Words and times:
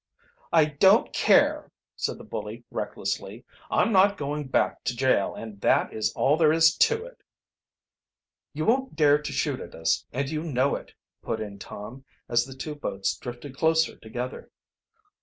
"I 0.51 0.65
don't 0.65 1.13
care!" 1.13 1.69
said 1.95 2.17
the 2.17 2.23
bully 2.23 2.63
recklessly. 2.71 3.45
"I'm 3.69 3.91
not 3.91 4.17
going 4.17 4.47
back 4.47 4.83
to 4.85 4.95
jail 4.95 5.35
and 5.35 5.61
that 5.61 5.93
is 5.93 6.11
all 6.13 6.37
there, 6.37 6.51
is 6.51 6.75
to 6.77 7.05
it!" 7.05 7.21
"You 8.51 8.65
won't 8.65 8.95
dare 8.95 9.21
to 9.21 9.31
shoot 9.31 9.59
at 9.59 9.75
us, 9.75 10.03
and 10.11 10.27
you 10.27 10.41
know 10.41 10.73
it," 10.73 10.95
put 11.21 11.39
in 11.39 11.59
Tom, 11.59 12.03
as 12.27 12.45
the 12.45 12.55
two 12.55 12.73
boats 12.73 13.15
drifted 13.15 13.55
closer 13.55 13.95
together. 13.95 14.49